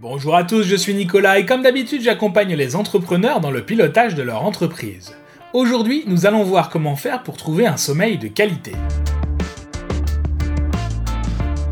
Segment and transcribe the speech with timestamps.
[0.00, 4.14] Bonjour à tous, je suis Nicolas et comme d'habitude j'accompagne les entrepreneurs dans le pilotage
[4.14, 5.16] de leur entreprise.
[5.52, 8.70] Aujourd'hui nous allons voir comment faire pour trouver un sommeil de qualité.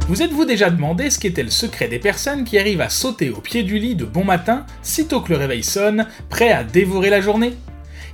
[0.08, 3.40] Vous êtes-vous déjà demandé ce qu'était le secret des personnes qui arrivent à sauter au
[3.40, 7.20] pied du lit de bon matin, sitôt que le réveil sonne, prêts à dévorer la
[7.20, 7.52] journée?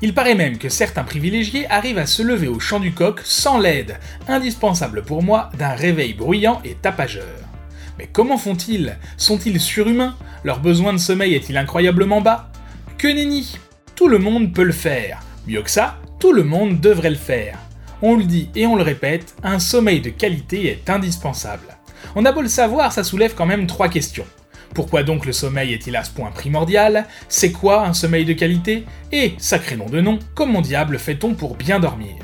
[0.03, 3.59] Il paraît même que certains privilégiés arrivent à se lever au chant du coq sans
[3.59, 3.97] l'aide,
[4.29, 7.52] indispensable pour moi, d'un réveil bruyant et tapageur.
[7.99, 8.97] Mais comment font-ils?
[9.17, 10.17] Sont-ils surhumains?
[10.45, 12.51] Leur besoin de sommeil est-il incroyablement bas?
[12.99, 13.59] Que nenni
[13.95, 15.21] Tout le monde peut le faire.
[15.47, 17.59] Mieux que ça, tout le monde devrait le faire.
[18.01, 21.77] On le dit et on le répète, un sommeil de qualité est indispensable.
[22.17, 24.27] On a beau le savoir, ça soulève quand même trois questions.
[24.75, 27.07] Pourquoi donc le sommeil est-il à ce point primordial?
[27.29, 28.85] C'est quoi un sommeil de qualité?
[29.13, 32.17] Et, sacré nom de nom, comment diable fait-on pour bien dormir?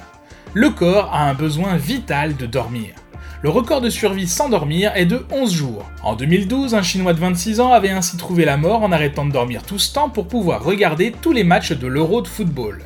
[0.54, 2.94] Le corps a un besoin vital de dormir.
[3.40, 5.88] Le record de survie sans dormir est de 11 jours.
[6.02, 9.30] En 2012, un Chinois de 26 ans avait ainsi trouvé la mort en arrêtant de
[9.30, 12.82] dormir tout ce temps pour pouvoir regarder tous les matchs de l'Euro de football.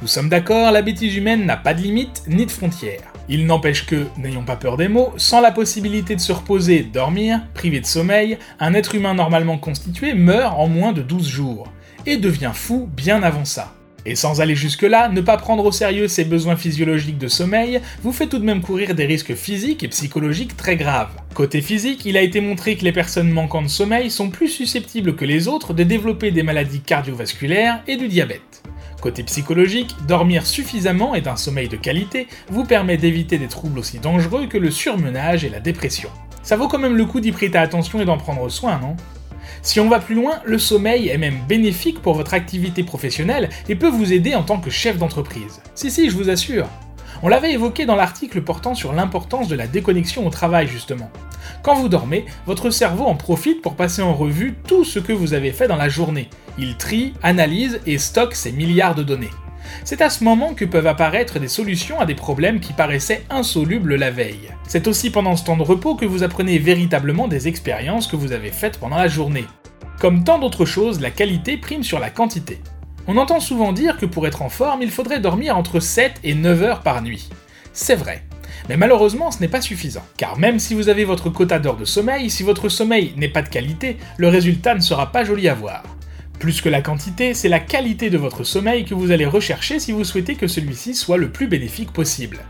[0.00, 3.12] Nous sommes d'accord, la bêtise humaine n'a pas de limite ni de frontières.
[3.28, 7.40] Il n'empêche que, n'ayons pas peur des mots, sans la possibilité de se reposer dormir,
[7.54, 11.72] privé de sommeil, un être humain normalement constitué meurt en moins de 12 jours,
[12.06, 13.72] et devient fou bien avant ça.
[14.08, 18.12] Et sans aller jusque-là, ne pas prendre au sérieux ses besoins physiologiques de sommeil vous
[18.12, 21.10] fait tout de même courir des risques physiques et psychologiques très graves.
[21.34, 25.16] Côté physique, il a été montré que les personnes manquant de sommeil sont plus susceptibles
[25.16, 28.62] que les autres de développer des maladies cardiovasculaires et du diabète.
[29.00, 33.98] Côté psychologique, dormir suffisamment et d'un sommeil de qualité vous permet d'éviter des troubles aussi
[33.98, 36.10] dangereux que le surmenage et la dépression.
[36.44, 38.94] Ça vaut quand même le coup d'y prêter attention et d'en prendre soin, non?
[39.62, 43.74] Si on va plus loin, le sommeil est même bénéfique pour votre activité professionnelle et
[43.74, 45.60] peut vous aider en tant que chef d'entreprise.
[45.74, 46.68] Si si, je vous assure.
[47.22, 51.10] On l'avait évoqué dans l'article portant sur l'importance de la déconnexion au travail justement.
[51.62, 55.32] Quand vous dormez, votre cerveau en profite pour passer en revue tout ce que vous
[55.32, 56.28] avez fait dans la journée.
[56.58, 59.30] Il trie, analyse et stocke ces milliards de données.
[59.84, 63.96] C'est à ce moment que peuvent apparaître des solutions à des problèmes qui paraissaient insolubles
[63.96, 64.50] la veille.
[64.66, 68.32] C'est aussi pendant ce temps de repos que vous apprenez véritablement des expériences que vous
[68.32, 69.46] avez faites pendant la journée.
[70.00, 72.60] Comme tant d'autres choses, la qualité prime sur la quantité.
[73.06, 76.34] On entend souvent dire que pour être en forme, il faudrait dormir entre 7 et
[76.34, 77.28] 9 heures par nuit.
[77.72, 78.24] C'est vrai.
[78.68, 80.04] Mais malheureusement, ce n'est pas suffisant.
[80.16, 83.42] Car même si vous avez votre quota d'heures de sommeil, si votre sommeil n'est pas
[83.42, 85.82] de qualité, le résultat ne sera pas joli à voir.
[86.38, 89.92] Plus que la quantité, c'est la qualité de votre sommeil que vous allez rechercher si
[89.92, 92.40] vous souhaitez que celui-ci soit le plus bénéfique possible.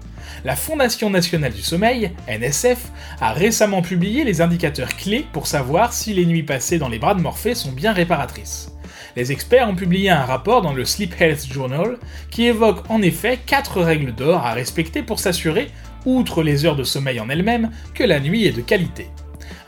[0.45, 6.13] La Fondation nationale du sommeil, NSF, a récemment publié les indicateurs clés pour savoir si
[6.15, 8.73] les nuits passées dans les bras de Morphée sont bien réparatrices.
[9.15, 11.97] Les experts ont publié un rapport dans le Sleep Health Journal
[12.31, 15.69] qui évoque en effet 4 règles d'or à respecter pour s'assurer,
[16.05, 19.07] outre les heures de sommeil en elles-mêmes, que la nuit est de qualité.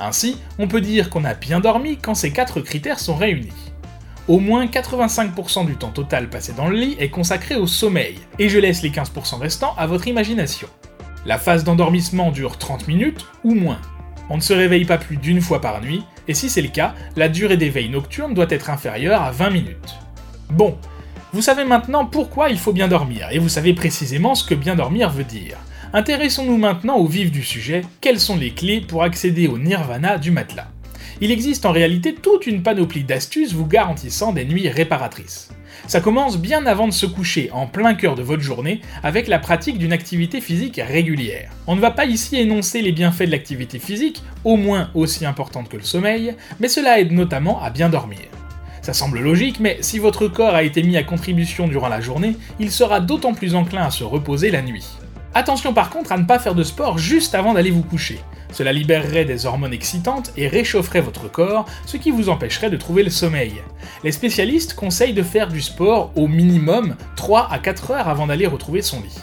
[0.00, 3.52] Ainsi, on peut dire qu'on a bien dormi quand ces 4 critères sont réunis
[4.28, 8.48] au moins 85% du temps total passé dans le lit est consacré au sommeil, et
[8.48, 10.68] je laisse les 15% restants à votre imagination.
[11.24, 13.80] La phase d'endormissement dure 30 minutes ou moins.
[14.30, 16.94] On ne se réveille pas plus d'une fois par nuit, et si c'est le cas,
[17.16, 19.96] la durée d'éveil nocturne doit être inférieure à 20 minutes.
[20.50, 20.76] Bon,
[21.32, 24.76] vous savez maintenant pourquoi il faut bien dormir, et vous savez précisément ce que bien
[24.76, 25.56] dormir veut dire.
[25.94, 30.30] Intéressons-nous maintenant au vif du sujet, quelles sont les clés pour accéder au nirvana du
[30.30, 30.68] matelas?
[31.20, 35.50] Il existe en réalité toute une panoplie d'astuces vous garantissant des nuits réparatrices.
[35.86, 39.38] Ça commence bien avant de se coucher, en plein cœur de votre journée, avec la
[39.38, 41.50] pratique d'une activité physique régulière.
[41.66, 45.68] On ne va pas ici énoncer les bienfaits de l'activité physique, au moins aussi importante
[45.68, 48.20] que le sommeil, mais cela aide notamment à bien dormir.
[48.82, 52.36] Ça semble logique, mais si votre corps a été mis à contribution durant la journée,
[52.58, 54.86] il sera d'autant plus enclin à se reposer la nuit.
[55.34, 58.18] Attention par contre à ne pas faire de sport juste avant d'aller vous coucher.
[58.52, 63.02] Cela libérerait des hormones excitantes et réchaufferait votre corps, ce qui vous empêcherait de trouver
[63.02, 63.54] le sommeil.
[64.04, 68.46] Les spécialistes conseillent de faire du sport au minimum 3 à 4 heures avant d'aller
[68.46, 69.18] retrouver son lit.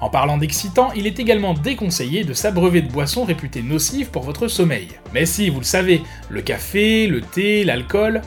[0.00, 4.48] En parlant d'excitant, il est également déconseillé de s'abreuver de boissons réputées nocives pour votre
[4.48, 4.88] sommeil.
[5.12, 8.20] Mais si, vous le savez, le café, le thé, l'alcool...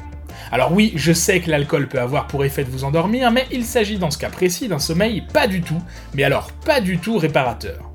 [0.49, 3.65] Alors oui, je sais que l'alcool peut avoir pour effet de vous endormir, mais il
[3.65, 5.81] s'agit dans ce cas précis d'un sommeil pas du tout,
[6.13, 7.86] mais alors pas du tout réparateur.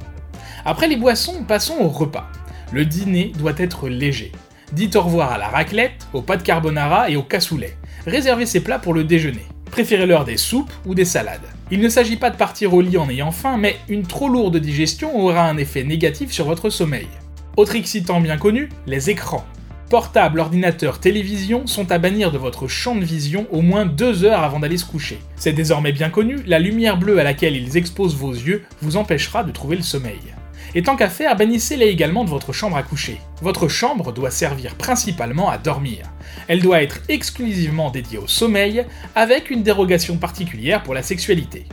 [0.65, 2.29] Après les boissons, passons au repas.
[2.71, 4.31] Le dîner doit être léger.
[4.73, 7.77] Dites au revoir à la raclette, au pâtes carbonara et au cassoulet.
[8.07, 9.47] Réservez ces plats pour le déjeuner.
[9.73, 11.41] Préférez-leur des soupes ou des salades.
[11.71, 14.57] Il ne s'agit pas de partir au lit en ayant faim, mais une trop lourde
[14.59, 17.09] digestion aura un effet négatif sur votre sommeil.
[17.57, 19.45] Autre excitant bien connu, les écrans.
[19.91, 24.43] Portable, ordinateur, télévision sont à bannir de votre champ de vision au moins deux heures
[24.43, 25.19] avant d'aller se coucher.
[25.37, 29.45] C'est désormais bien connu, la lumière bleue à laquelle ils exposent vos yeux vous empêchera
[29.45, 30.21] de trouver le sommeil.
[30.75, 33.21] Et tant qu'à faire, bannissez-les également de votre chambre à coucher.
[33.43, 36.07] Votre chambre doit servir principalement à dormir.
[36.49, 41.67] Elle doit être exclusivement dédiée au sommeil, avec une dérogation particulière pour la sexualité.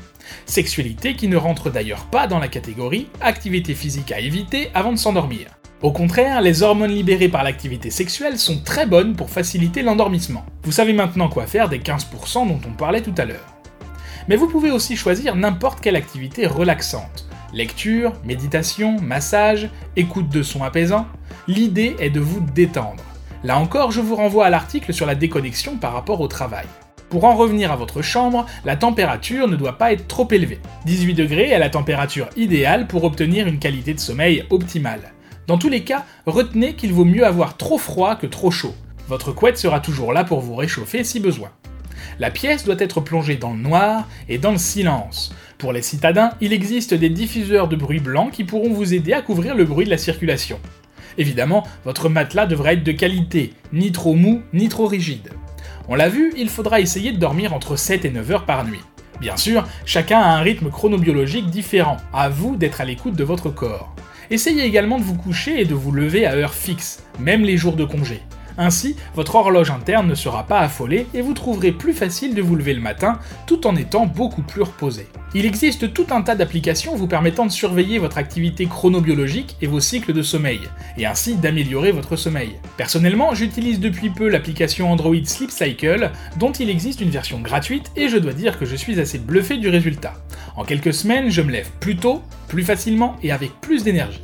[0.46, 4.98] Sexualité qui ne rentre d'ailleurs pas dans la catégorie activité physique à éviter avant de
[4.98, 5.48] s'endormir.
[5.82, 10.46] Au contraire, les hormones libérées par l'activité sexuelle sont très bonnes pour faciliter l'endormissement.
[10.64, 13.56] Vous savez maintenant quoi faire des 15% dont on parlait tout à l'heure.
[14.28, 17.30] Mais vous pouvez aussi choisir n'importe quelle activité relaxante.
[17.52, 21.08] Lecture, méditation, massage, écoute de sons apaisants.
[21.48, 23.04] L'idée est de vous détendre.
[23.44, 26.68] Là encore, je vous renvoie à l'article sur la déconnexion par rapport au travail.
[27.10, 30.60] Pour en revenir à votre chambre, la température ne doit pas être trop élevée.
[30.86, 35.12] 18 degrés est la température idéale pour obtenir une qualité de sommeil optimale.
[35.48, 38.76] Dans tous les cas, retenez qu'il vaut mieux avoir trop froid que trop chaud.
[39.08, 41.50] Votre couette sera toujours là pour vous réchauffer si besoin.
[42.20, 45.34] La pièce doit être plongée dans le noir et dans le silence.
[45.60, 49.22] Pour les citadins, il existe des diffuseurs de bruit blanc qui pourront vous aider à
[49.22, 50.58] couvrir le bruit de la circulation.
[51.18, 55.34] Évidemment, votre matelas devra être de qualité, ni trop mou, ni trop rigide.
[55.90, 58.80] On l'a vu, il faudra essayer de dormir entre 7 et 9 heures par nuit.
[59.20, 63.50] Bien sûr, chacun a un rythme chronobiologique différent, à vous d'être à l'écoute de votre
[63.50, 63.94] corps.
[64.32, 67.76] Essayez également de vous coucher et de vous lever à heure fixe, même les jours
[67.76, 68.22] de congé.
[68.62, 72.58] Ainsi, votre horloge interne ne sera pas affolée et vous trouverez plus facile de vous
[72.58, 73.18] lever le matin
[73.48, 75.08] tout en étant beaucoup plus reposé.
[75.34, 79.80] Il existe tout un tas d'applications vous permettant de surveiller votre activité chronobiologique et vos
[79.80, 80.60] cycles de sommeil,
[80.98, 82.58] et ainsi d'améliorer votre sommeil.
[82.76, 88.10] Personnellement, j'utilise depuis peu l'application Android Sleep Cycle, dont il existe une version gratuite, et
[88.10, 90.16] je dois dire que je suis assez bluffé du résultat.
[90.58, 94.20] En quelques semaines, je me lève plus tôt, plus facilement et avec plus d'énergie.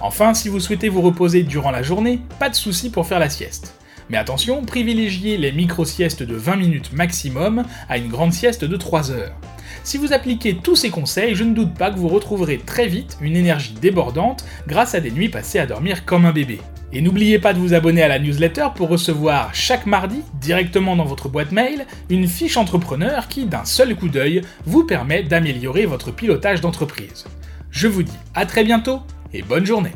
[0.00, 3.30] Enfin, si vous souhaitez vous reposer durant la journée, pas de souci pour faire la
[3.30, 3.74] sieste.
[4.10, 9.10] Mais attention, privilégiez les micro-siestes de 20 minutes maximum à une grande sieste de 3
[9.10, 9.34] heures.
[9.82, 13.18] Si vous appliquez tous ces conseils, je ne doute pas que vous retrouverez très vite
[13.20, 16.60] une énergie débordante grâce à des nuits passées à dormir comme un bébé.
[16.90, 21.04] Et n'oubliez pas de vous abonner à la newsletter pour recevoir chaque mardi, directement dans
[21.04, 26.12] votre boîte mail, une fiche entrepreneur qui, d'un seul coup d'œil, vous permet d'améliorer votre
[26.12, 27.26] pilotage d'entreprise.
[27.70, 29.02] Je vous dis à très bientôt
[29.32, 29.92] et bonne journée